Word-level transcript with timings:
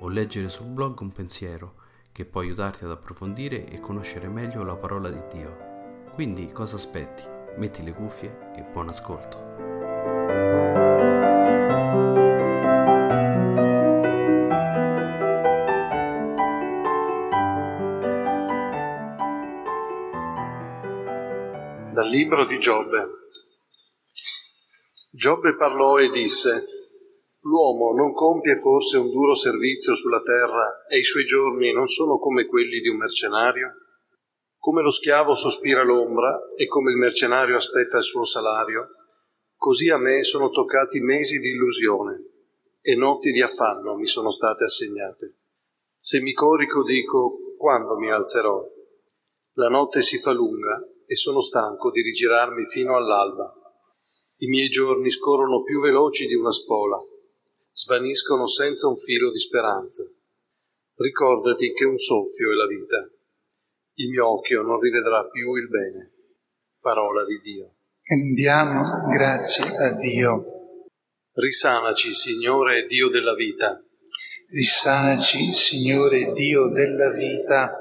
o 0.00 0.08
leggere 0.08 0.48
sul 0.48 0.66
blog 0.66 1.00
un 1.00 1.12
pensiero 1.12 1.74
che 2.12 2.24
può 2.24 2.40
aiutarti 2.40 2.84
ad 2.84 2.90
approfondire 2.90 3.66
e 3.66 3.80
conoscere 3.80 4.28
meglio 4.28 4.62
la 4.64 4.76
parola 4.76 5.10
di 5.10 5.22
Dio. 5.32 5.68
Quindi 6.14 6.50
cosa 6.52 6.76
aspetti? 6.76 7.22
Metti 7.56 7.82
le 7.82 7.92
cuffie 7.92 8.52
e 8.56 8.62
buon 8.62 8.88
ascolto. 8.88 9.48
Dal 21.92 22.08
libro 22.08 22.46
di 22.46 22.58
Giobbe. 22.58 23.06
Giobbe 25.12 25.56
parlò 25.56 25.98
e 25.98 26.08
disse, 26.10 26.79
L'uomo 27.44 27.94
non 27.94 28.12
compie 28.12 28.58
forse 28.58 28.98
un 28.98 29.10
duro 29.10 29.34
servizio 29.34 29.94
sulla 29.94 30.20
terra 30.20 30.84
e 30.86 30.98
i 30.98 31.04
suoi 31.04 31.24
giorni 31.24 31.72
non 31.72 31.86
sono 31.86 32.18
come 32.18 32.44
quelli 32.44 32.80
di 32.80 32.88
un 32.88 32.98
mercenario? 32.98 33.72
Come 34.58 34.82
lo 34.82 34.90
schiavo 34.90 35.34
sospira 35.34 35.82
l'ombra 35.82 36.38
e 36.54 36.66
come 36.66 36.90
il 36.90 36.98
mercenario 36.98 37.56
aspetta 37.56 37.96
il 37.96 38.02
suo 38.02 38.24
salario, 38.24 38.88
così 39.56 39.88
a 39.88 39.96
me 39.96 40.22
sono 40.22 40.50
toccati 40.50 41.00
mesi 41.00 41.38
di 41.38 41.48
illusione 41.48 42.24
e 42.82 42.94
notti 42.94 43.32
di 43.32 43.40
affanno 43.40 43.96
mi 43.96 44.06
sono 44.06 44.30
state 44.30 44.64
assegnate. 44.64 45.38
Se 45.98 46.20
mi 46.20 46.34
corico 46.34 46.84
dico 46.84 47.56
quando 47.56 47.96
mi 47.96 48.10
alzerò? 48.10 48.62
La 49.54 49.68
notte 49.68 50.02
si 50.02 50.18
fa 50.18 50.32
lunga 50.32 50.78
e 51.06 51.14
sono 51.14 51.40
stanco 51.40 51.90
di 51.90 52.02
rigirarmi 52.02 52.66
fino 52.66 52.96
all'alba. 52.96 53.50
I 54.42 54.46
miei 54.46 54.68
giorni 54.68 55.10
scorrono 55.10 55.62
più 55.62 55.80
veloci 55.80 56.26
di 56.26 56.34
una 56.34 56.52
spola 56.52 57.02
svaniscono 57.72 58.46
senza 58.46 58.88
un 58.88 58.96
filo 58.96 59.30
di 59.30 59.38
speranza. 59.38 60.04
Ricordati 60.96 61.72
che 61.72 61.84
un 61.84 61.96
soffio 61.96 62.52
è 62.52 62.54
la 62.54 62.66
vita. 62.66 63.10
Il 63.94 64.08
mio 64.08 64.32
occhio 64.32 64.62
non 64.62 64.80
rivedrà 64.80 65.26
più 65.26 65.54
il 65.54 65.68
bene. 65.68 66.12
Parola 66.80 67.24
di 67.24 67.38
Dio. 67.40 67.74
Rendiamo 68.02 68.82
grazie 69.08 69.76
a 69.76 69.92
Dio. 69.92 70.44
Risanaci, 71.32 72.12
Signore 72.12 72.86
Dio 72.86 73.08
della 73.08 73.34
vita. 73.34 73.82
Risanaci, 74.48 75.52
Signore 75.52 76.32
Dio 76.32 76.68
della 76.68 77.10
vita. 77.10 77.80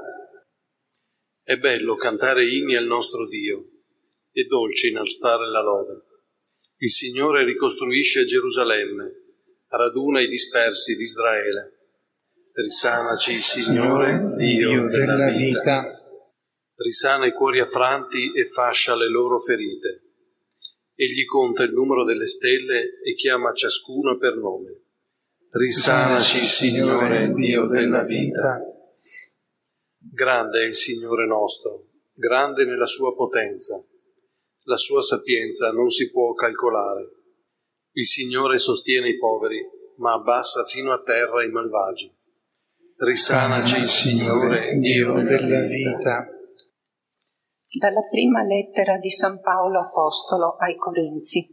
È 1.43 1.57
bello 1.57 1.95
cantare 1.95 2.45
inni 2.45 2.75
al 2.75 2.85
nostro 2.85 3.27
Dio, 3.27 3.65
è 4.31 4.43
dolce 4.43 4.89
innalzare 4.89 5.49
la 5.49 5.63
lode. 5.63 6.03
Il 6.77 6.91
Signore 6.91 7.43
ricostruisce 7.43 8.25
Gerusalemme, 8.25 9.18
raduna 9.69 10.21
i 10.21 10.27
dispersi 10.27 10.95
di 10.95 11.03
Israele. 11.03 11.73
Risanaci, 12.53 13.39
Signore, 13.39 14.33
Dio 14.35 14.87
della 14.87 15.29
vita. 15.29 15.93
Risana 16.75 17.25
i 17.25 17.31
cuori 17.31 17.59
affranti 17.59 18.31
e 18.33 18.45
fascia 18.45 18.95
le 18.95 19.09
loro 19.09 19.39
ferite. 19.39 20.03
Egli 20.95 21.25
conta 21.25 21.63
il 21.63 21.71
numero 21.71 22.03
delle 22.03 22.25
stelle 22.25 22.99
e 23.03 23.13
chiama 23.15 23.53
ciascuno 23.53 24.17
per 24.17 24.35
nome. 24.35 24.81
Risanaci, 25.51 26.45
Signore, 26.45 27.31
Dio 27.31 27.67
della 27.67 28.03
vita. 28.03 28.61
Grande 29.97 30.63
è 30.63 30.65
il 30.65 30.75
Signore 30.75 31.25
nostro, 31.25 31.87
grande 32.13 32.65
nella 32.65 32.87
sua 32.87 33.13
potenza. 33.15 33.81
La 34.63 34.77
sua 34.77 35.01
sapienza 35.01 35.71
non 35.71 35.89
si 35.89 36.09
può 36.11 36.33
calcolare. 36.33 37.18
Il 37.99 38.05
Signore 38.05 38.59
sostiene 38.59 39.09
i 39.09 39.17
poveri, 39.17 39.59
ma 39.97 40.13
abbassa 40.13 40.63
fino 40.63 40.93
a 40.93 41.01
terra 41.01 41.43
i 41.43 41.49
malvagi. 41.49 42.09
Risanaci, 42.95 43.85
Signore, 43.85 44.77
Dio 44.77 45.21
della 45.21 45.59
vita. 45.67 46.25
Dalla 47.77 48.01
prima 48.09 48.41
lettera 48.41 48.97
di 48.99 49.11
San 49.11 49.41
Paolo 49.41 49.81
Apostolo 49.81 50.55
ai 50.59 50.77
Corinzi. 50.77 51.45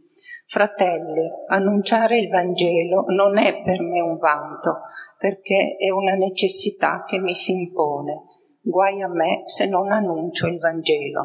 Fratelli, 0.45 1.29
annunciare 1.47 2.17
il 2.17 2.29
Vangelo 2.29 3.03
non 3.09 3.37
è 3.37 3.61
per 3.61 3.81
me 3.81 3.99
un 3.99 4.15
vanto, 4.17 4.83
perché 5.19 5.75
è 5.77 5.89
una 5.89 6.13
necessità 6.13 7.03
che 7.05 7.19
mi 7.19 7.33
si 7.33 7.51
impone. 7.51 8.23
Guai 8.61 9.01
a 9.01 9.09
me 9.09 9.41
se 9.43 9.67
non 9.67 9.91
annuncio 9.91 10.47
il 10.47 10.59
Vangelo. 10.59 11.23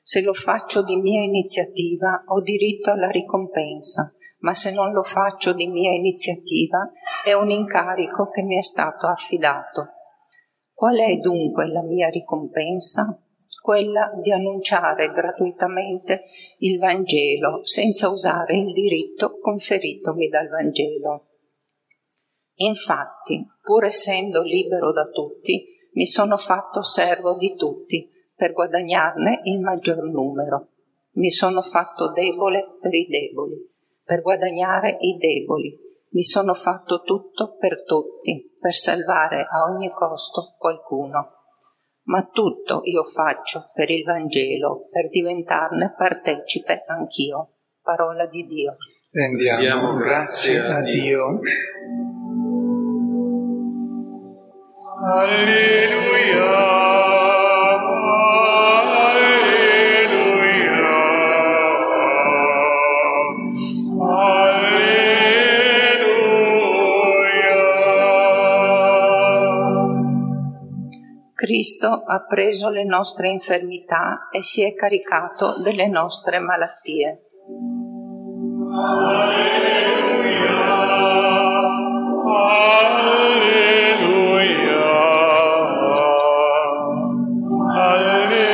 Se 0.00 0.22
lo 0.22 0.32
faccio 0.32 0.84
di 0.84 0.94
mia 0.94 1.22
iniziativa 1.22 2.22
ho 2.28 2.40
diritto 2.40 2.92
alla 2.92 3.10
ricompensa 3.10 4.08
ma 4.42 4.54
se 4.54 4.72
non 4.72 4.92
lo 4.92 5.02
faccio 5.02 5.52
di 5.52 5.66
mia 5.68 5.92
iniziativa 5.92 6.90
è 7.24 7.32
un 7.32 7.50
incarico 7.50 8.28
che 8.28 8.42
mi 8.42 8.58
è 8.58 8.62
stato 8.62 9.06
affidato. 9.06 9.88
Qual 10.72 10.98
è 10.98 11.16
dunque 11.16 11.68
la 11.68 11.82
mia 11.82 12.08
ricompensa? 12.08 13.04
Quella 13.60 14.10
di 14.20 14.32
annunciare 14.32 15.12
gratuitamente 15.12 16.22
il 16.58 16.80
Vangelo 16.80 17.64
senza 17.64 18.08
usare 18.08 18.58
il 18.58 18.72
diritto 18.72 19.38
conferitomi 19.38 20.26
dal 20.26 20.48
Vangelo. 20.48 21.28
Infatti, 22.56 23.46
pur 23.60 23.84
essendo 23.84 24.42
libero 24.42 24.90
da 24.90 25.06
tutti, 25.06 25.64
mi 25.92 26.06
sono 26.06 26.36
fatto 26.36 26.82
servo 26.82 27.36
di 27.36 27.54
tutti 27.54 28.10
per 28.34 28.52
guadagnarne 28.52 29.42
il 29.44 29.60
maggior 29.60 30.02
numero. 30.10 30.70
Mi 31.12 31.30
sono 31.30 31.62
fatto 31.62 32.10
debole 32.10 32.78
per 32.80 32.92
i 32.94 33.06
deboli 33.06 33.70
per 34.04 34.22
guadagnare 34.22 34.96
i 35.00 35.16
deboli. 35.16 35.78
Mi 36.10 36.22
sono 36.22 36.52
fatto 36.52 37.02
tutto 37.02 37.56
per 37.56 37.84
tutti, 37.84 38.56
per 38.60 38.74
salvare 38.74 39.46
a 39.48 39.64
ogni 39.70 39.90
costo 39.90 40.54
qualcuno. 40.58 41.40
Ma 42.04 42.28
tutto 42.32 42.80
io 42.84 43.02
faccio 43.02 43.60
per 43.74 43.90
il 43.90 44.04
Vangelo, 44.04 44.88
per 44.90 45.08
diventarne 45.08 45.94
partecipe 45.96 46.84
anch'io. 46.86 47.54
Parola 47.80 48.26
di 48.26 48.44
Dio. 48.44 48.72
Rendiamo 49.10 49.94
grazie 49.96 50.58
a 50.58 50.80
Dio. 50.80 51.38
Alleluia. 55.04 55.81
Cristo 71.62 71.86
ha 71.86 72.26
preso 72.26 72.70
le 72.70 72.82
nostre 72.84 73.28
infermità 73.28 74.28
e 74.32 74.42
si 74.42 74.64
è 74.64 74.74
caricato 74.74 75.60
delle 75.62 75.86
nostre 75.86 76.40
malattie. 76.40 77.22
Alleluia, 78.74 79.70
alleluia, 82.74 83.60
alleluia. 87.78 88.50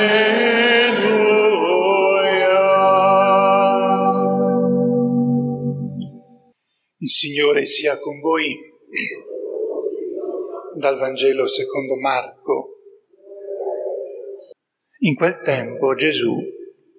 Il 6.99 7.08
Signore 7.08 7.64
sia 7.64 7.99
con 7.99 8.20
voi 8.20 8.54
dal 10.76 10.99
Vangelo 10.99 11.46
secondo 11.46 11.96
Marco. 11.96 12.68
In 15.03 15.15
quel 15.15 15.41
tempo 15.43 15.95
Gesù, 15.95 16.37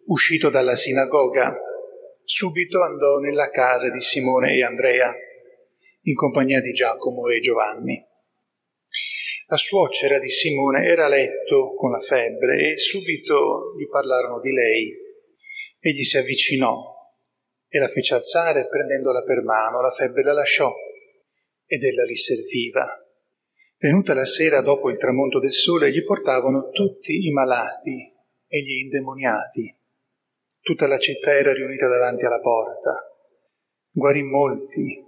uscito 0.06 0.50
dalla 0.50 0.76
sinagoga, 0.76 1.54
subito 2.24 2.82
andò 2.82 3.18
nella 3.18 3.50
casa 3.50 3.90
di 3.90 4.00
Simone 4.00 4.56
e 4.56 4.64
Andrea, 4.64 5.14
in 6.04 6.16
compagnia 6.16 6.62
di 6.62 6.72
Giacomo 6.72 7.28
e 7.28 7.42
Giovanni. 7.42 8.02
La 9.48 9.58
suocera 9.58 10.18
di 10.18 10.30
Simone 10.30 10.86
era 10.86 11.08
a 11.08 11.10
letto 11.10 11.74
con 11.74 11.92
la 11.92 12.00
febbre 12.00 12.72
e 12.72 12.78
subito 12.78 13.76
gli 13.78 13.90
parlarono 13.90 14.40
di 14.40 14.54
lei. 14.54 14.96
Egli 15.82 16.04
si 16.04 16.18
avvicinò 16.18 16.82
e 17.68 17.80
la 17.80 17.90
fece 17.90 18.14
alzare 18.14 18.70
prendendola 18.70 19.24
per 19.24 19.44
mano, 19.44 19.82
la 19.82 19.92
febbre 19.92 20.24
la 20.24 20.32
lasciò 20.32 20.74
ed 21.66 21.84
ella 21.84 22.06
li 22.06 22.16
serviva. 22.16 23.09
Venuta 23.82 24.14
la 24.14 24.26
sera 24.26 24.60
dopo 24.60 24.90
il 24.90 24.98
tramonto 24.98 25.40
del 25.40 25.54
sole, 25.54 25.90
gli 25.90 26.04
portavano 26.04 26.70
tutti 26.70 27.26
i 27.26 27.32
malati 27.32 28.14
e 28.46 28.62
gli 28.62 28.80
indemoniati. 28.84 29.74
Tutta 30.60 30.86
la 30.86 30.98
città 30.98 31.32
era 31.34 31.54
riunita 31.54 31.88
davanti 31.88 32.26
alla 32.26 32.42
porta. 32.42 33.10
Guarì 33.90 34.22
molti 34.22 35.02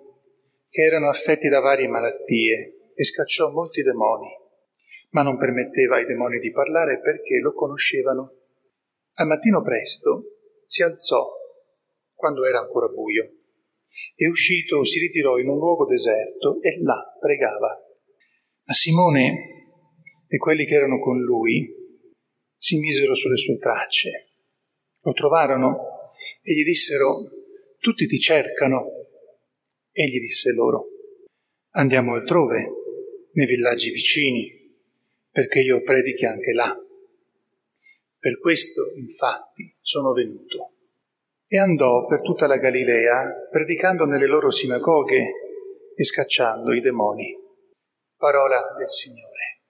che 0.69 0.81
erano 0.83 1.09
affetti 1.09 1.49
da 1.49 1.59
varie 1.59 1.89
malattie 1.89 2.93
e 2.95 3.03
scacciò 3.03 3.51
molti 3.51 3.81
demoni, 3.81 4.29
ma 5.09 5.21
non 5.21 5.37
permetteva 5.37 5.97
ai 5.97 6.05
demoni 6.05 6.39
di 6.39 6.51
parlare 6.51 7.01
perché 7.01 7.39
lo 7.39 7.53
conoscevano. 7.53 8.37
Al 9.15 9.27
mattino 9.27 9.61
presto 9.61 10.23
si 10.65 10.81
alzò, 10.81 11.25
quando 12.13 12.45
era 12.45 12.59
ancora 12.59 12.87
buio, 12.87 13.33
e 14.15 14.29
uscito 14.29 14.85
si 14.85 14.97
ritirò 14.99 15.37
in 15.39 15.49
un 15.49 15.57
luogo 15.57 15.85
deserto 15.85 16.61
e 16.61 16.81
là 16.81 17.17
pregava. 17.19 17.77
Ma 18.71 18.77
Simone 18.77 19.65
e 20.29 20.37
quelli 20.37 20.63
che 20.63 20.75
erano 20.75 20.97
con 20.97 21.19
lui 21.19 21.69
si 22.55 22.79
misero 22.79 23.13
sulle 23.15 23.35
sue 23.35 23.57
tracce. 23.57 24.29
Lo 25.01 25.11
trovarono 25.11 26.13
e 26.41 26.53
gli 26.53 26.63
dissero, 26.63 27.17
tutti 27.79 28.05
ti 28.05 28.17
cercano. 28.17 28.85
Egli 29.91 30.21
disse 30.21 30.53
loro, 30.53 30.85
andiamo 31.71 32.13
altrove 32.13 32.69
nei 33.33 33.45
villaggi 33.45 33.89
vicini, 33.89 34.49
perché 35.29 35.59
io 35.59 35.81
predichi 35.81 36.23
anche 36.23 36.53
là. 36.53 36.73
Per 38.17 38.39
questo, 38.39 38.83
infatti, 38.99 39.75
sono 39.81 40.13
venuto. 40.13 40.75
E 41.45 41.57
andò 41.57 42.05
per 42.05 42.21
tutta 42.21 42.47
la 42.47 42.55
Galilea, 42.55 43.49
predicando 43.51 44.05
nelle 44.05 44.27
loro 44.27 44.49
sinagoghe 44.49 45.31
e 45.93 46.03
scacciando 46.05 46.71
i 46.71 46.79
demoni. 46.79 47.40
Parola 48.21 48.61
del 48.77 48.87
Signore. 48.87 49.63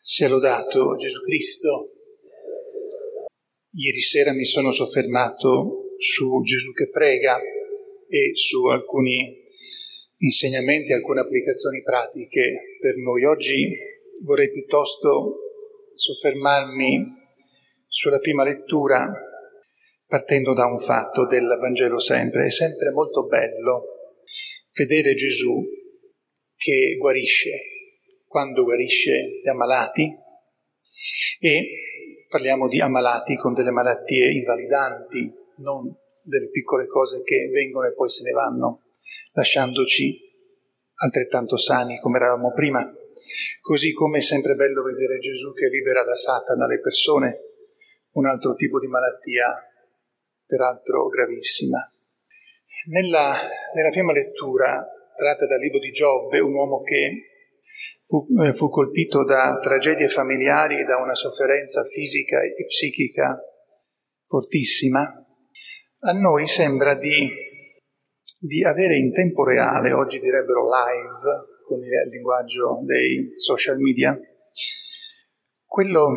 Sia 0.00 0.28
lodato 0.28 0.96
Gesù 0.96 1.20
Cristo. 1.20 1.90
Ieri 3.72 4.00
sera 4.00 4.32
mi 4.32 4.46
sono 4.46 4.72
soffermato 4.72 5.81
su 6.02 6.42
Gesù 6.42 6.72
che 6.72 6.88
prega 6.90 7.40
e 8.08 8.30
su 8.34 8.66
alcuni 8.66 9.40
insegnamenti, 10.16 10.92
alcune 10.92 11.20
applicazioni 11.20 11.80
pratiche 11.82 12.76
per 12.80 12.96
noi. 12.96 13.24
Oggi 13.24 13.68
vorrei 14.24 14.50
piuttosto 14.50 15.36
soffermarmi 15.94 17.06
sulla 17.86 18.18
prima 18.18 18.42
lettura 18.42 19.12
partendo 20.06 20.54
da 20.54 20.66
un 20.66 20.80
fatto 20.80 21.26
del 21.26 21.56
Vangelo 21.60 22.00
sempre. 22.00 22.46
È 22.46 22.50
sempre 22.50 22.90
molto 22.90 23.26
bello 23.26 23.84
vedere 24.72 25.14
Gesù 25.14 25.62
che 26.56 26.96
guarisce, 26.98 27.50
quando 28.26 28.64
guarisce 28.64 29.40
gli 29.42 29.48
ammalati 29.48 30.12
e 31.38 31.68
parliamo 32.28 32.66
di 32.66 32.80
ammalati 32.80 33.36
con 33.36 33.52
delle 33.54 33.70
malattie 33.70 34.32
invalidanti, 34.32 35.40
non 35.62 35.94
delle 36.22 36.50
piccole 36.50 36.86
cose 36.86 37.22
che 37.22 37.48
vengono 37.52 37.88
e 37.88 37.94
poi 37.94 38.08
se 38.08 38.22
ne 38.24 38.32
vanno, 38.32 38.82
lasciandoci 39.32 40.30
altrettanto 41.02 41.56
sani 41.56 41.98
come 41.98 42.18
eravamo 42.18 42.52
prima. 42.52 42.92
Così 43.60 43.92
come 43.92 44.18
è 44.18 44.22
sempre 44.22 44.54
bello 44.54 44.82
vedere 44.82 45.18
Gesù 45.18 45.52
che 45.52 45.68
libera 45.68 46.04
da 46.04 46.14
Satana 46.14 46.66
le 46.66 46.80
persone, 46.80 47.40
un 48.12 48.26
altro 48.26 48.54
tipo 48.54 48.78
di 48.78 48.86
malattia, 48.86 49.54
peraltro 50.44 51.08
gravissima. 51.08 51.78
Nella, 52.88 53.34
nella 53.74 53.90
prima 53.90 54.12
lettura, 54.12 54.86
tratta 55.16 55.46
dal 55.46 55.60
libro 55.60 55.78
di 55.78 55.90
Giobbe, 55.90 56.40
un 56.40 56.52
uomo 56.52 56.82
che 56.82 57.30
fu, 58.02 58.26
eh, 58.42 58.52
fu 58.52 58.68
colpito 58.68 59.24
da 59.24 59.58
tragedie 59.60 60.08
familiari 60.08 60.80
e 60.80 60.84
da 60.84 60.98
una 60.98 61.14
sofferenza 61.14 61.84
fisica 61.84 62.40
e 62.42 62.66
psichica 62.66 63.40
fortissima, 64.26 65.21
a 66.04 66.12
noi 66.12 66.48
sembra 66.48 66.94
di, 66.94 67.30
di 68.40 68.64
avere 68.64 68.96
in 68.96 69.12
tempo 69.12 69.44
reale, 69.44 69.92
oggi 69.92 70.18
direbbero 70.18 70.64
live, 70.64 71.60
con 71.64 71.78
il 71.78 72.10
linguaggio 72.10 72.80
dei 72.84 73.30
social 73.36 73.78
media, 73.78 74.18
quello, 75.64 76.12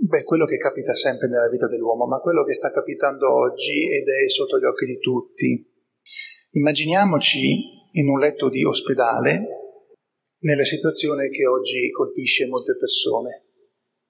beh, 0.00 0.24
quello 0.24 0.44
che 0.44 0.56
capita 0.56 0.92
sempre 0.94 1.28
nella 1.28 1.48
vita 1.48 1.68
dell'uomo, 1.68 2.06
ma 2.06 2.18
quello 2.18 2.42
che 2.42 2.52
sta 2.52 2.70
capitando 2.70 3.32
oggi 3.32 3.88
ed 3.94 4.08
è 4.08 4.28
sotto 4.28 4.58
gli 4.58 4.64
occhi 4.64 4.86
di 4.86 4.98
tutti. 4.98 5.72
Immaginiamoci 6.50 7.90
in 7.92 8.08
un 8.08 8.18
letto 8.18 8.48
di 8.48 8.64
ospedale 8.64 9.46
nella 10.40 10.64
situazione 10.64 11.28
che 11.28 11.46
oggi 11.46 11.90
colpisce 11.90 12.48
molte 12.48 12.76
persone 12.76 13.44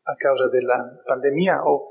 a 0.04 0.14
causa 0.14 0.48
della 0.48 1.02
pandemia 1.04 1.68
o 1.68 1.88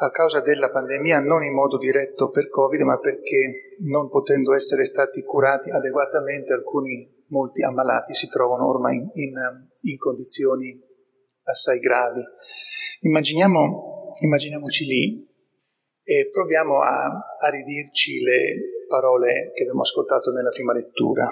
a 0.00 0.10
causa 0.10 0.40
della 0.40 0.70
pandemia 0.70 1.18
non 1.20 1.42
in 1.42 1.52
modo 1.52 1.76
diretto 1.76 2.30
per 2.30 2.48
Covid, 2.48 2.80
ma 2.82 2.98
perché 2.98 3.76
non 3.80 4.08
potendo 4.08 4.54
essere 4.54 4.84
stati 4.84 5.22
curati 5.22 5.70
adeguatamente 5.70 6.52
alcuni, 6.52 7.24
molti 7.28 7.62
ammalati 7.62 8.14
si 8.14 8.28
trovano 8.28 8.68
ormai 8.68 8.96
in, 8.96 9.10
in, 9.14 9.32
in 9.82 9.98
condizioni 9.98 10.80
assai 11.42 11.80
gravi. 11.80 12.22
Immaginiamo, 13.00 14.14
immaginiamoci 14.22 14.84
lì 14.84 15.26
e 16.04 16.28
proviamo 16.30 16.80
a, 16.80 17.04
a 17.40 17.48
ridirci 17.50 18.22
le 18.22 18.86
parole 18.86 19.50
che 19.54 19.62
abbiamo 19.62 19.82
ascoltato 19.82 20.30
nella 20.30 20.50
prima 20.50 20.72
lettura. 20.72 21.26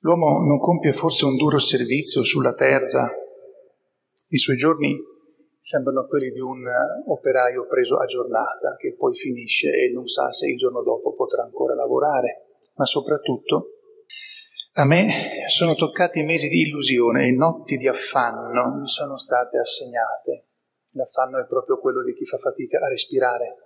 L'uomo 0.00 0.38
non 0.46 0.58
compie 0.58 0.92
forse 0.92 1.26
un 1.26 1.36
duro 1.36 1.58
servizio 1.58 2.22
sulla 2.24 2.54
terra? 2.54 3.10
I 4.28 4.38
suoi 4.38 4.56
giorni 4.56 4.96
sembrano 5.66 6.06
quelli 6.06 6.30
di 6.30 6.38
un 6.38 6.64
operaio 7.08 7.66
preso 7.66 7.96
a 7.96 8.04
giornata 8.04 8.76
che 8.78 8.94
poi 8.94 9.16
finisce 9.16 9.68
e 9.68 9.90
non 9.90 10.06
sa 10.06 10.30
se 10.30 10.46
il 10.46 10.56
giorno 10.56 10.80
dopo 10.84 11.12
potrà 11.12 11.42
ancora 11.42 11.74
lavorare. 11.74 12.70
Ma 12.74 12.84
soprattutto 12.84 13.70
a 14.74 14.84
me 14.84 15.44
sono 15.48 15.74
toccati 15.74 16.22
mesi 16.22 16.46
di 16.46 16.68
illusione 16.68 17.26
e 17.26 17.32
notti 17.32 17.76
di 17.78 17.88
affanno 17.88 18.76
mi 18.78 18.86
sono 18.86 19.16
state 19.16 19.58
assegnate. 19.58 20.50
L'affanno 20.92 21.40
è 21.40 21.46
proprio 21.46 21.80
quello 21.80 22.04
di 22.04 22.14
chi 22.14 22.24
fa 22.24 22.36
fatica 22.36 22.78
a 22.78 22.88
respirare, 22.88 23.56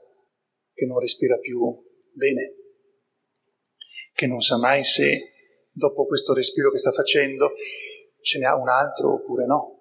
che 0.72 0.86
non 0.86 0.98
respira 1.00 1.36
più 1.36 1.70
bene, 2.14 2.54
che 4.14 4.26
non 4.26 4.40
sa 4.40 4.56
mai 4.56 4.84
se 4.84 5.18
dopo 5.70 6.06
questo 6.06 6.32
respiro 6.32 6.70
che 6.70 6.78
sta 6.78 6.92
facendo, 6.92 7.52
ce 8.22 8.38
n'è 8.38 8.50
un 8.54 8.70
altro 8.70 9.12
oppure 9.12 9.44
no. 9.44 9.79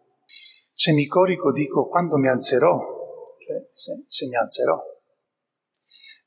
Se 0.81 0.93
mi 0.93 1.07
corico 1.07 1.51
dico 1.51 1.89
quando 1.89 2.15
mi 2.15 2.29
alzerò, 2.29 3.35
cioè 3.37 3.69
se, 3.73 4.05
se 4.07 4.27
mi 4.27 4.37
alzerò. 4.37 4.79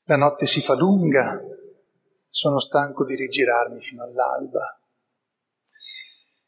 La 0.03 0.15
notte 0.15 0.45
si 0.45 0.61
fa 0.61 0.75
lunga, 0.75 1.41
sono 2.29 2.59
stanco 2.59 3.03
di 3.03 3.15
rigirarmi 3.15 3.81
fino 3.81 4.03
all'alba. 4.03 4.79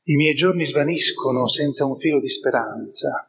I 0.03 0.15
miei 0.17 0.35
giorni 0.35 0.67
svaniscono 0.67 1.47
senza 1.47 1.83
un 1.85 1.97
filo 1.97 2.19
di 2.19 2.29
speranza. 2.29 3.27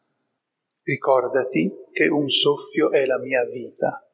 Ricordati 0.82 1.72
che 1.90 2.08
un 2.08 2.28
soffio 2.28 2.90
è 2.90 3.06
la 3.06 3.18
mia 3.18 3.46
vita. 3.46 4.06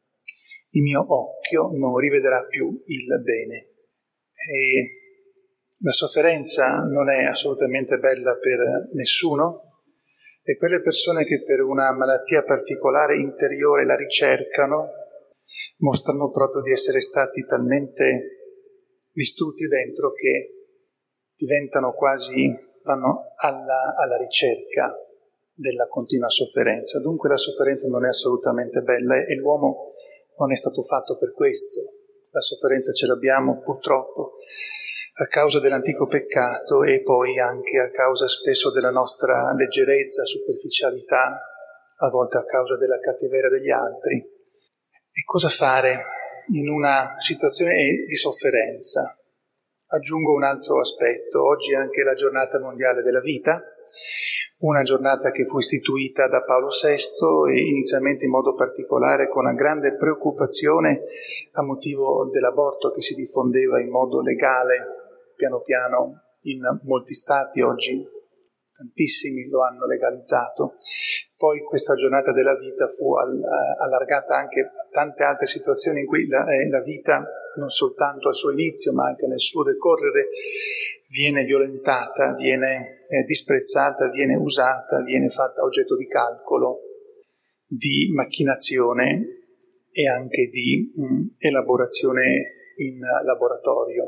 Il 0.69 0.83
mio 0.83 1.05
occhio 1.09 1.71
non 1.73 1.97
rivedrà 1.97 2.45
più 2.45 2.81
il 2.87 3.21
bene. 3.21 3.57
E 4.33 4.91
la 5.79 5.91
sofferenza 5.91 6.85
non 6.85 7.11
è 7.11 7.25
assolutamente 7.25 7.99
bella 7.99 8.37
per 8.37 8.91
nessuno, 8.93 9.72
E 10.45 10.57
quelle 10.57 10.83
persone 10.83 11.25
che 11.25 11.45
per 11.45 11.61
una 11.61 11.93
malattia 11.93 12.43
particolare 12.43 13.17
interiore 13.17 13.87
la 13.87 13.95
ricercano, 13.95 14.89
mostrano 15.79 16.31
proprio 16.31 16.63
di 16.63 16.73
essere 16.73 17.01
stati 17.01 17.45
talmente 17.45 18.39
distrutti 19.13 19.67
dentro 19.69 20.11
che 20.13 20.71
diventano 21.37 21.93
quasi, 21.93 22.53
vanno 22.83 23.33
alla, 23.37 23.95
alla 23.97 24.17
ricerca 24.17 24.97
della 25.55 25.87
continua 25.87 26.29
sofferenza. 26.29 27.01
Dunque 27.01 27.29
la 27.29 27.37
sofferenza 27.37 27.87
non 27.89 28.05
è 28.05 28.09
assolutamente 28.09 28.81
bella 28.81 29.25
e 29.25 29.37
l'uomo 29.37 29.93
non 30.39 30.51
è 30.51 30.57
stato 30.57 30.83
fatto 30.83 31.17
per 31.19 31.33
questo. 31.33 31.81
La 32.33 32.41
sofferenza 32.41 32.93
ce 32.93 33.07
l'abbiamo 33.07 33.61
purtroppo 33.61 34.39
a 35.23 35.27
causa 35.29 35.61
dell'antico 35.61 36.07
peccato 36.07 36.83
e 36.83 37.01
poi 37.03 37.39
anche 37.39 37.79
a 37.79 37.91
causa 37.91 38.27
spesso 38.27 38.73
della 38.73 38.91
nostra 38.91 39.55
leggerezza, 39.55 40.25
superficialità, 40.25 41.41
a 41.99 42.09
volte 42.09 42.39
a 42.39 42.45
causa 42.45 42.77
della 42.77 42.99
cattiveria 42.99 43.49
degli 43.49 43.71
altri. 43.71 44.17
E 44.17 45.23
cosa 45.25 45.49
fare 45.49 45.97
in 46.53 46.69
una 46.69 47.15
situazione 47.19 48.05
di 48.05 48.17
sofferenza? 48.17 49.17
Aggiungo 49.87 50.33
un 50.33 50.43
altro 50.43 50.81
aspetto. 50.81 51.45
Oggi 51.45 51.73
è 51.73 51.77
anche 51.77 52.03
la 52.03 52.15
giornata 52.15 52.59
mondiale 52.59 53.03
della 53.03 53.21
vita, 53.21 53.63
una 54.59 54.83
giornata 54.83 55.31
che 55.31 55.47
fu 55.47 55.59
istituita 55.59 56.27
da 56.27 56.43
Paolo 56.43 56.69
VI 56.69 57.53
e 57.53 57.61
inizialmente 57.61 58.25
in 58.25 58.33
modo 58.33 58.55
particolare 58.55 59.29
con 59.29 59.45
una 59.45 59.55
grande 59.55 59.95
preoccupazione 59.95 61.03
a 61.53 61.63
motivo 61.63 62.29
dell'aborto 62.29 62.91
che 62.91 63.03
si 63.03 63.15
diffondeva 63.15 63.81
in 63.81 63.91
modo 63.91 64.21
legale 64.21 65.02
piano 65.43 65.61
piano 65.61 66.23
in 66.43 66.61
molti 66.85 67.13
stati, 67.13 67.61
oggi 67.61 68.07
tantissimi 68.71 69.49
lo 69.49 69.63
hanno 69.65 69.87
legalizzato. 69.87 70.77
Poi 71.37 71.61
questa 71.63 71.95
giornata 71.95 72.31
della 72.31 72.55
vita 72.55 72.87
fu 72.87 73.13
allargata 73.15 74.37
anche 74.37 74.61
a 74.61 74.89
tante 74.89 75.25
altre 75.25 75.49
situazioni 75.49 76.01
in 76.01 76.07
cui 76.07 76.29
la, 76.29 76.47
eh, 76.47 76.69
la 76.69 76.81
vita, 76.81 77.21
non 77.57 77.69
soltanto 77.71 78.29
al 78.29 78.37
suo 78.37 78.53
inizio, 78.53 78.93
ma 78.93 79.09
anche 79.09 79.27
nel 79.27 79.41
suo 79.41 79.65
decorrere, 79.65 80.29
viene 81.09 81.43
violentata, 81.43 82.35
viene 82.35 83.03
eh, 83.09 83.25
disprezzata, 83.25 84.09
viene 84.09 84.37
usata, 84.37 85.03
viene 85.03 85.29
fatta 85.29 85.63
oggetto 85.63 85.97
di 85.97 86.07
calcolo, 86.07 86.79
di 87.67 88.13
macchinazione 88.15 89.41
e 89.91 90.09
anche 90.09 90.47
di 90.47 90.93
mh, 90.95 91.05
mm, 91.05 91.27
elaborazione 91.39 92.61
in 92.77 93.01
laboratorio 93.25 94.05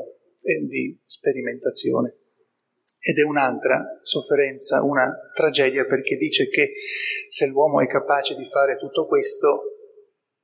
di 0.67 0.99
sperimentazione. 1.03 2.09
Ed 2.99 3.17
è 3.17 3.23
un'altra 3.23 3.99
sofferenza, 4.01 4.83
una 4.83 5.11
tragedia 5.33 5.85
perché 5.85 6.15
dice 6.15 6.47
che 6.47 6.73
se 7.29 7.47
l'uomo 7.47 7.81
è 7.81 7.85
capace 7.85 8.35
di 8.35 8.45
fare 8.45 8.77
tutto 8.77 9.05
questo, 9.05 9.75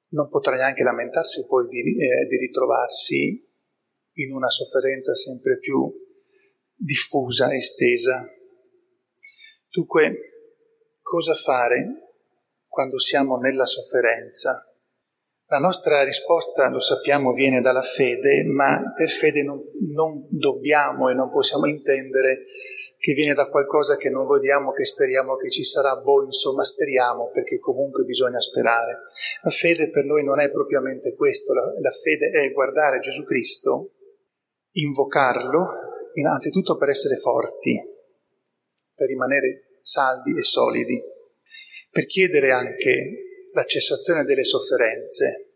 non 0.10 0.28
potrà 0.28 0.56
neanche 0.56 0.84
lamentarsi 0.84 1.46
poi 1.48 1.68
di, 1.68 1.80
eh, 1.80 2.26
di 2.28 2.38
ritrovarsi 2.38 3.50
in 4.14 4.34
una 4.34 4.50
sofferenza 4.50 5.16
sempre 5.16 5.58
più 5.58 5.92
diffusa, 6.76 7.54
estesa. 7.54 8.28
Dunque, 9.70 10.18
cosa 11.02 11.34
fare 11.34 12.14
quando 12.68 13.00
siamo 13.00 13.38
nella 13.38 13.66
sofferenza? 13.66 14.62
La 15.52 15.58
nostra 15.58 16.02
risposta, 16.04 16.70
lo 16.70 16.80
sappiamo, 16.80 17.34
viene 17.34 17.60
dalla 17.60 17.82
fede, 17.82 18.46
ma 18.46 18.94
per 18.96 19.10
fede 19.10 19.44
non, 19.44 19.62
non, 19.94 20.26
dobbiamo 20.30 21.10
e 21.10 21.14
non 21.14 21.30
possiamo 21.30 21.66
intendere 21.66 22.46
che 22.98 23.12
viene 23.12 23.34
da 23.34 23.50
qualcosa 23.50 23.98
che 23.98 24.10
non 24.10 24.26
vediamo, 24.28 24.72
che 24.72 24.86
speriamo 24.86 25.36
che 25.36 25.50
ci 25.50 25.66
sarà, 25.66 26.00
boh, 26.00 26.24
insomma, 26.24 26.64
speriamo, 26.64 27.32
perché 27.34 27.60
comunque 27.60 28.06
bisogna 28.06 28.40
sperare. 28.40 29.00
La 29.44 29.50
fede 29.50 29.90
per 29.90 30.06
noi 30.06 30.24
non 30.24 30.40
è 30.40 30.50
propriamente 30.50 31.16
questo, 31.16 31.54
la, 31.54 31.64
la 31.82 31.92
fede 31.92 32.30
è 32.30 32.54
guardare 32.54 33.00
Gesù 33.00 33.26
Cristo, 33.26 33.92
invocarlo, 34.72 35.68
innanzitutto 36.14 36.78
per 36.78 36.88
essere 36.88 37.18
forti, 37.18 37.76
per 38.96 39.06
rimanere 39.06 39.80
saldi 39.82 40.32
e 40.38 40.44
solidi, 40.44 40.98
per 41.90 42.06
chiedere 42.06 42.52
anche 42.52 43.31
la 43.54 43.64
cessazione 43.66 44.24
delle 44.24 44.44
sofferenze. 44.44 45.52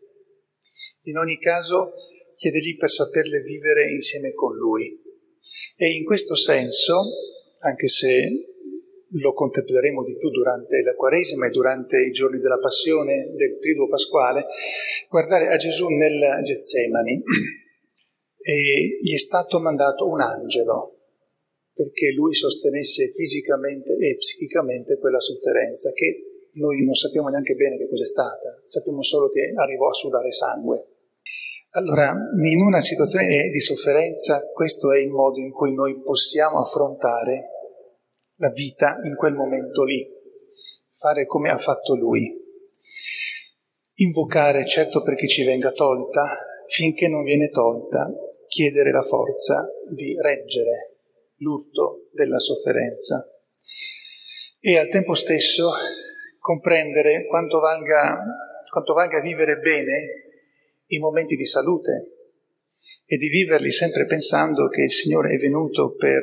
In 1.02 1.16
ogni 1.18 1.38
caso, 1.38 1.92
chiedergli 2.36 2.76
per 2.76 2.90
saperle 2.90 3.40
vivere 3.40 3.90
insieme 3.92 4.32
con 4.34 4.56
lui. 4.56 5.02
E 5.76 5.92
in 5.92 6.04
questo 6.04 6.34
senso, 6.34 7.02
anche 7.64 7.88
se 7.88 8.28
lo 9.10 9.32
contempleremo 9.32 10.04
di 10.04 10.16
più 10.16 10.30
durante 10.30 10.82
la 10.82 10.94
Quaresima 10.94 11.46
e 11.46 11.50
durante 11.50 12.00
i 12.00 12.10
giorni 12.10 12.38
della 12.38 12.58
Passione 12.58 13.32
del 13.34 13.58
Triduo 13.58 13.88
Pasquale, 13.88 14.46
guardare 15.08 15.48
a 15.48 15.56
Gesù 15.56 15.88
nel 15.88 16.42
Getsemani 16.42 17.22
e 18.38 18.98
gli 19.02 19.14
è 19.14 19.18
stato 19.18 19.58
mandato 19.58 20.06
un 20.06 20.20
angelo 20.20 20.96
perché 21.72 22.10
lui 22.12 22.34
sostenesse 22.34 23.10
fisicamente 23.12 23.92
e 23.94 24.16
psichicamente 24.16 24.98
quella 24.98 25.20
sofferenza 25.20 25.92
che 25.92 26.25
noi 26.56 26.84
non 26.84 26.94
sappiamo 26.94 27.28
neanche 27.28 27.54
bene 27.54 27.76
che 27.76 27.88
cos'è 27.88 28.04
stata, 28.04 28.60
sappiamo 28.62 29.02
solo 29.02 29.28
che 29.28 29.52
arrivò 29.54 29.88
a 29.88 29.94
sudare 29.94 30.32
sangue. 30.32 30.86
Allora, 31.70 32.14
in 32.42 32.60
una 32.62 32.80
situazione 32.80 33.48
di 33.50 33.60
sofferenza, 33.60 34.40
questo 34.54 34.92
è 34.92 34.98
il 34.98 35.10
modo 35.10 35.40
in 35.40 35.50
cui 35.50 35.74
noi 35.74 36.00
possiamo 36.00 36.58
affrontare 36.58 37.50
la 38.38 38.50
vita 38.50 38.98
in 39.04 39.14
quel 39.14 39.34
momento 39.34 39.84
lì, 39.84 40.06
fare 40.90 41.26
come 41.26 41.50
ha 41.50 41.58
fatto 41.58 41.94
lui. 41.94 42.44
Invocare, 43.96 44.66
certo 44.66 45.02
perché 45.02 45.26
ci 45.26 45.44
venga 45.44 45.70
tolta, 45.72 46.38
finché 46.66 47.08
non 47.08 47.24
viene 47.24 47.50
tolta, 47.50 48.10
chiedere 48.46 48.90
la 48.90 49.02
forza 49.02 49.62
di 49.90 50.14
reggere 50.18 50.96
l'urto 51.36 52.08
della 52.12 52.38
sofferenza. 52.38 53.22
E 54.60 54.78
al 54.78 54.88
tempo 54.88 55.14
stesso 55.14 55.72
comprendere 56.46 57.26
quanto 57.26 57.58
valga, 57.58 58.22
quanto 58.70 58.94
valga 58.94 59.20
vivere 59.20 59.58
bene 59.58 60.04
i 60.86 60.98
momenti 61.00 61.34
di 61.34 61.44
salute 61.44 62.12
e 63.04 63.16
di 63.16 63.28
viverli 63.28 63.72
sempre 63.72 64.06
pensando 64.06 64.68
che 64.68 64.82
il 64.82 64.90
Signore 64.90 65.34
è 65.34 65.38
venuto 65.38 65.96
per 65.96 66.22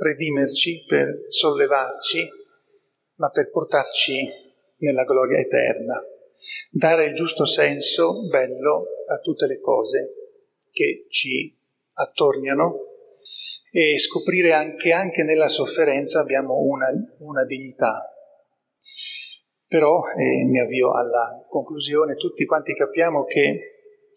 redimerci, 0.00 0.84
per 0.84 1.26
sollevarci, 1.28 2.28
ma 3.18 3.30
per 3.30 3.50
portarci 3.50 4.28
nella 4.78 5.04
gloria 5.04 5.38
eterna. 5.38 6.02
Dare 6.68 7.04
il 7.04 7.14
giusto 7.14 7.44
senso 7.44 8.26
bello 8.26 8.82
a 9.06 9.18
tutte 9.18 9.46
le 9.46 9.60
cose 9.60 10.12
che 10.72 11.06
ci 11.08 11.56
attorniano 11.94 12.80
e 13.70 13.96
scoprire 14.00 14.50
anche, 14.50 14.90
anche 14.90 15.22
nella 15.22 15.46
sofferenza 15.46 16.18
abbiamo 16.18 16.58
una, 16.58 16.88
una 17.18 17.44
dignità, 17.44 18.11
però, 19.72 20.02
e 20.14 20.44
mi 20.44 20.60
avvio 20.60 20.92
alla 20.92 21.46
conclusione, 21.48 22.16
tutti 22.16 22.44
quanti 22.44 22.74
capiamo 22.74 23.24
che 23.24 24.10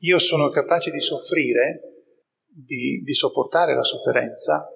io 0.00 0.18
sono 0.18 0.48
capace 0.48 0.90
di 0.90 0.98
soffrire, 0.98 2.08
di, 2.44 3.00
di 3.04 3.14
sopportare 3.14 3.76
la 3.76 3.84
sofferenza, 3.84 4.68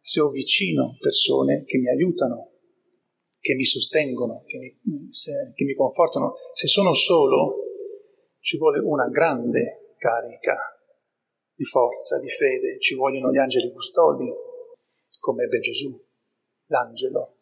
se 0.00 0.20
ho 0.20 0.28
vicino 0.30 0.96
persone 0.98 1.62
che 1.62 1.78
mi 1.78 1.88
aiutano, 1.88 2.50
che 3.38 3.54
mi 3.54 3.64
sostengono, 3.64 4.42
che 4.44 4.58
mi, 4.58 4.76
se, 5.08 5.30
che 5.54 5.64
mi 5.64 5.74
confortano. 5.74 6.34
Se 6.52 6.66
sono 6.66 6.92
solo, 6.92 7.54
ci 8.40 8.56
vuole 8.56 8.80
una 8.80 9.08
grande 9.08 9.94
carica 9.98 10.58
di 11.54 11.64
forza, 11.64 12.18
di 12.18 12.28
fede, 12.28 12.80
ci 12.80 12.96
vogliono 12.96 13.30
gli 13.30 13.38
angeli 13.38 13.70
custodi, 13.70 14.28
come 15.20 15.44
ebbe 15.44 15.60
Gesù 15.60 16.05
l'angelo, 16.66 17.36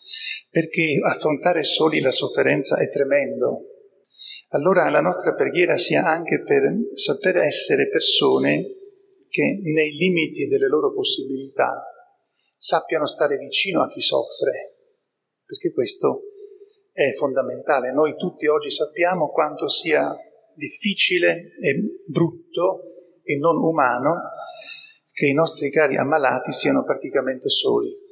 perché 0.51 0.99
affrontare 1.05 1.63
soli 1.63 2.01
la 2.01 2.11
sofferenza 2.11 2.79
è 2.79 2.91
tremendo. 2.91 3.69
Allora 4.51 4.89
la 4.91 5.01
nostra 5.01 5.35
preghiera 5.35 5.77
sia 5.77 6.05
anche 6.05 6.43
per 6.43 6.63
saper 6.91 7.39
essere 7.39 7.89
persone 7.89 8.63
che 9.29 9.59
nei 9.63 9.91
limiti 9.93 10.47
delle 10.47 10.69
loro 10.69 10.93
possibilità 10.93 11.83
sappiano 12.57 13.07
stare 13.07 13.37
vicino 13.37 13.83
a 13.83 13.89
chi 13.89 14.01
soffre, 14.01 14.77
perché 15.45 15.73
questo 15.73 16.23
è 16.93 17.13
fondamentale. 17.15 17.93
Noi 17.93 18.15
tutti 18.17 18.47
oggi 18.47 18.71
sappiamo 18.71 19.31
quanto 19.31 19.69
sia 19.69 20.15
difficile 20.55 21.57
e 21.61 22.03
brutto 22.07 22.83
e 23.25 23.37
non 23.39 23.57
umano 23.57 24.21
che 25.11 25.27
i 25.27 25.33
nostri 25.33 25.71
cari 25.71 25.97
ammalati 25.97 26.53
siano 26.53 26.85
praticamente 26.85 27.49
soli 27.49 28.04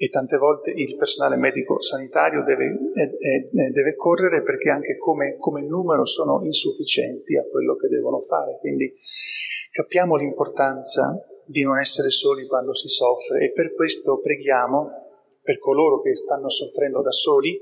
e 0.00 0.08
tante 0.10 0.36
volte 0.36 0.70
il 0.70 0.94
personale 0.94 1.34
medico 1.34 1.82
sanitario 1.82 2.44
deve, 2.44 2.66
eh, 2.94 3.02
eh, 3.02 3.70
deve 3.70 3.96
correre 3.96 4.44
perché 4.44 4.70
anche 4.70 4.96
come, 4.96 5.34
come, 5.36 5.66
numero 5.66 6.04
sono 6.04 6.38
insufficienti 6.44 7.36
a 7.36 7.42
quello 7.50 7.74
che 7.74 7.88
devono 7.88 8.20
fare. 8.20 8.58
Quindi 8.60 8.94
capiamo 9.72 10.14
l'importanza 10.14 11.02
di 11.44 11.64
non 11.64 11.78
essere 11.78 12.10
soli 12.10 12.46
quando 12.46 12.74
si 12.74 12.86
soffre 12.86 13.46
e 13.46 13.50
per 13.50 13.74
questo 13.74 14.20
preghiamo 14.20 14.88
per 15.42 15.58
coloro 15.58 16.00
che 16.00 16.14
stanno 16.14 16.48
soffrendo 16.48 17.02
da 17.02 17.10
soli, 17.10 17.60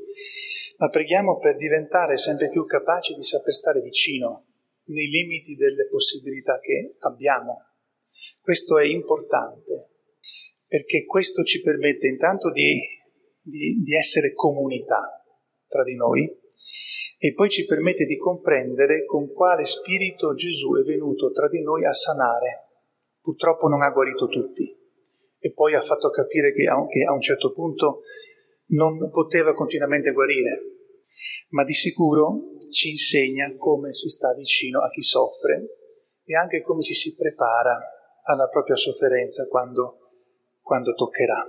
ma 0.77 0.91
preghiamo 0.91 1.39
per 1.39 1.57
diventare 1.57 2.19
sempre 2.19 2.51
più 2.51 2.67
capaci 2.67 3.15
di 3.15 3.23
saper 3.23 3.55
stare 3.55 3.81
vicino 3.81 4.45
nei 4.89 5.09
limiti 5.09 5.55
delle 5.55 5.89
possibilità 5.89 6.61
che 6.61 6.97
abbiamo. 6.99 7.63
Questo 8.43 8.77
è 8.77 8.85
importante 8.85 9.93
perché 10.67 11.05
questo 11.05 11.43
ci 11.43 11.61
permette 11.63 12.07
intanto 12.07 12.51
di, 12.51 12.81
di, 13.41 13.81
di 13.83 13.95
essere 13.95 14.33
comunità 14.35 15.25
tra 15.67 15.83
di 15.83 15.95
noi 15.95 16.29
e 17.19 17.33
poi 17.33 17.49
ci 17.49 17.65
permette 17.65 18.05
di 18.05 18.17
comprendere 18.17 19.05
con 19.05 19.33
quale 19.33 19.65
spirito 19.65 20.35
Gesù 20.35 20.75
è 20.77 20.83
venuto 20.83 21.31
tra 21.31 21.49
di 21.49 21.63
noi 21.63 21.85
a 21.85 21.93
sanare. 21.93 22.69
Purtroppo 23.21 23.69
non 23.69 23.83
ha 23.83 23.91
guarito 23.91 24.27
tutti 24.27 24.65
e 25.39 25.53
poi 25.53 25.75
ha 25.75 25.81
fatto 25.81 26.11
capire 26.11 26.53
che 26.53 26.67
a 26.67 27.13
un 27.13 27.21
certo 27.21 27.53
punto 27.53 28.03
non 28.69 29.11
poteva 29.11 29.55
continuamente 29.55 30.13
guarire, 30.13 30.63
ma 31.51 31.65
di 31.65 31.73
sicuro 31.73 32.55
ci 32.71 32.91
insegna 32.91 33.57
come 33.57 33.93
si 33.93 34.09
sta 34.09 34.35
vicino 34.35 34.83
a 34.83 34.89
chi 34.91 35.03
soffre 35.03 35.77
e 36.25 36.35
anche 36.35 36.63
come 36.63 36.83
ci 36.83 36.95
si 36.95 37.15
prepara 37.15 37.79
alla 38.25 38.49
propria 38.49 38.75
sofferenza 38.75 39.47
quando, 39.49 40.06
quando 40.67 40.95
toccherà. 40.95 41.49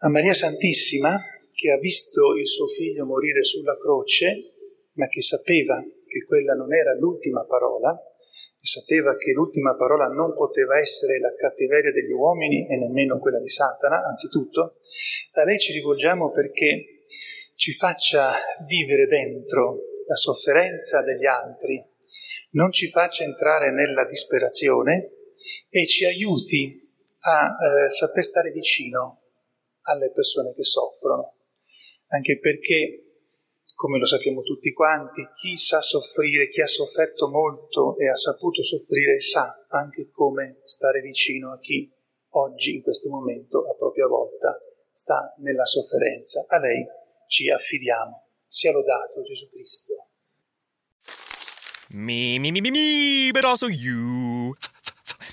A 0.00 0.08
Maria 0.10 0.34
Santissima, 0.34 1.16
che 1.54 1.70
ha 1.70 1.78
visto 1.78 2.36
il 2.36 2.46
suo 2.46 2.66
figlio 2.66 3.06
morire 3.06 3.42
sulla 3.42 3.74
croce, 3.78 4.52
ma 4.96 5.08
che 5.08 5.22
sapeva 5.22 5.82
che 6.06 6.24
quella 6.26 6.52
non 6.52 6.74
era 6.74 6.94
l'ultima 6.94 7.46
parola, 7.46 7.98
sapeva 8.60 9.16
che 9.16 9.32
l'ultima 9.32 9.74
parola 9.76 10.08
non 10.08 10.34
poteva 10.34 10.78
essere 10.78 11.18
la 11.20 11.34
cattiveria 11.34 11.90
degli 11.90 12.12
uomini 12.12 12.68
e 12.68 12.76
nemmeno 12.76 13.18
quella 13.18 13.40
di 13.40 13.48
Satana, 13.48 14.04
anzitutto, 14.04 14.76
a 15.32 15.44
lei 15.44 15.58
ci 15.58 15.72
rivolgiamo 15.72 16.30
perché 16.30 17.00
ci 17.54 17.72
faccia 17.72 18.34
vivere 18.66 19.06
dentro 19.06 20.04
la 20.06 20.16
sofferenza 20.16 21.02
degli 21.02 21.24
altri, 21.24 21.82
non 22.50 22.72
ci 22.72 22.88
faccia 22.88 23.24
entrare 23.24 23.72
nella 23.72 24.04
disperazione 24.04 25.12
e 25.70 25.86
ci 25.86 26.04
aiuti 26.04 26.87
a 27.28 27.84
eh, 27.84 27.90
saper 27.90 28.24
stare 28.24 28.50
vicino 28.50 29.22
alle 29.82 30.10
persone 30.10 30.52
che 30.54 30.64
soffrono, 30.64 31.34
anche 32.08 32.38
perché, 32.38 33.04
come 33.74 33.98
lo 33.98 34.06
sappiamo 34.06 34.42
tutti 34.42 34.72
quanti, 34.72 35.26
chi 35.34 35.56
sa 35.56 35.80
soffrire, 35.80 36.48
chi 36.48 36.60
ha 36.62 36.66
sofferto 36.66 37.28
molto 37.28 37.96
e 37.98 38.08
ha 38.08 38.16
saputo 38.16 38.62
soffrire, 38.62 39.20
sa 39.20 39.64
anche 39.68 40.10
come 40.10 40.60
stare 40.64 41.00
vicino 41.00 41.52
a 41.52 41.58
chi 41.58 41.90
oggi, 42.30 42.76
in 42.76 42.82
questo 42.82 43.08
momento, 43.08 43.68
a 43.68 43.74
propria 43.74 44.06
volta, 44.06 44.58
sta 44.90 45.34
nella 45.38 45.64
sofferenza. 45.64 46.44
A 46.48 46.58
lei 46.58 46.84
ci 47.28 47.50
affidiamo. 47.50 48.26
Sia 48.46 48.72
lodato 48.72 49.20
Gesù 49.22 49.48
Cristo. 49.50 50.08
Me, 51.90 52.38
me, 52.38 52.50
me, 52.50 52.60
me, 52.60 52.70
me, 52.70 53.30
but 53.32 53.44
also 53.44 53.66
you. 53.66 54.54